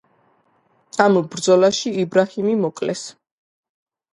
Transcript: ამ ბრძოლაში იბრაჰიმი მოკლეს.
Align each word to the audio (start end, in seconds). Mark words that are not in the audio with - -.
ამ 1.05 1.19
ბრძოლაში 1.35 1.93
იბრაჰიმი 2.05 2.57
მოკლეს. 2.65 3.05